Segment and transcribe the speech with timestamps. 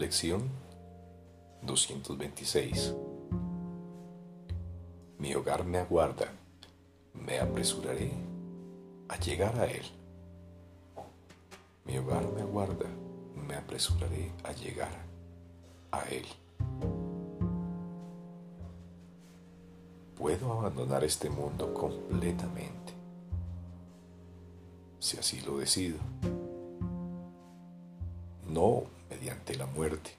[0.00, 0.48] Lección
[1.60, 2.94] 226.
[5.18, 6.32] Mi hogar me aguarda,
[7.12, 8.10] me apresuraré
[9.10, 9.82] a llegar a él.
[11.84, 12.86] Mi hogar me aguarda,
[13.46, 15.04] me apresuraré a llegar
[15.92, 16.24] a él.
[20.16, 22.94] Puedo abandonar este mundo completamente,
[24.98, 25.98] si así lo decido
[28.52, 30.10] no mediante la muerte,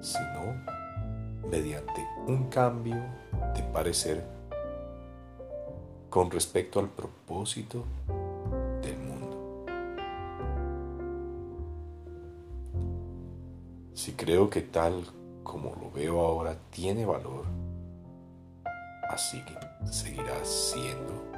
[0.00, 0.54] sino
[1.50, 2.96] mediante un cambio
[3.54, 4.24] de parecer
[6.08, 7.84] con respecto al propósito
[8.82, 9.64] del mundo.
[13.94, 15.04] Si creo que tal
[15.42, 17.44] como lo veo ahora tiene valor,
[19.08, 21.29] así que seguirá siendo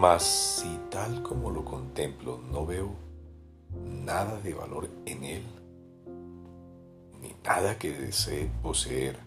[0.00, 2.88] Mas si tal como lo contemplo no veo
[3.84, 5.44] nada de valor en él,
[7.20, 9.18] ni nada que desee poseer,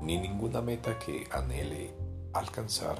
[0.00, 1.92] ni ninguna meta que anhele
[2.32, 2.98] alcanzar,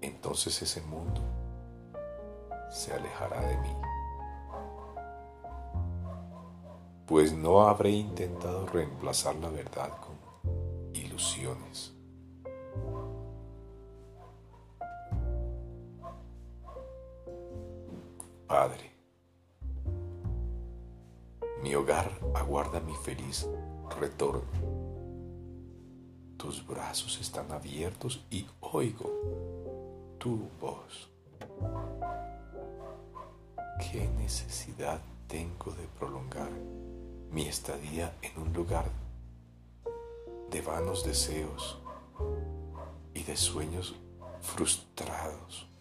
[0.00, 1.20] entonces ese mundo
[2.72, 3.76] se alejará de mí.
[7.06, 12.01] Pues no habré intentado reemplazar la verdad con ilusiones.
[18.52, 18.92] Padre,
[21.62, 23.48] mi hogar aguarda mi feliz
[23.98, 24.42] retorno.
[26.36, 29.08] Tus brazos están abiertos y oigo
[30.18, 31.10] tu voz.
[33.80, 36.50] ¿Qué necesidad tengo de prolongar
[37.30, 38.84] mi estadía en un lugar
[40.50, 41.78] de vanos deseos
[43.14, 43.94] y de sueños
[44.42, 45.71] frustrados?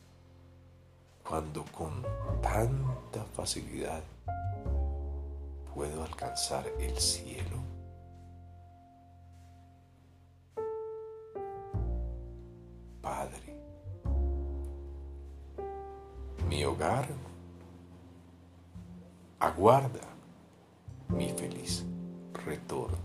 [1.31, 2.05] Cuando con
[2.41, 4.03] tanta facilidad
[5.73, 7.57] puedo alcanzar el cielo?
[13.01, 13.55] Padre,
[16.49, 17.07] mi hogar
[19.39, 20.01] aguarda
[21.07, 21.85] mi feliz
[22.45, 22.97] retorno.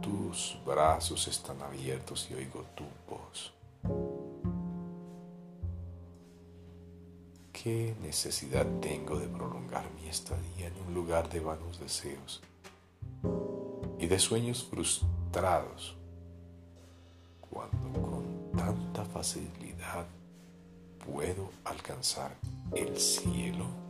[0.00, 3.52] Tus brazos están abiertos y oigo tu voz.
[7.64, 12.42] ¿Qué necesidad tengo de prolongar mi estadía en un lugar de vanos deseos
[13.98, 15.96] y de sueños frustrados
[17.40, 20.04] cuando con tanta facilidad
[21.06, 22.36] puedo alcanzar
[22.76, 23.83] el cielo?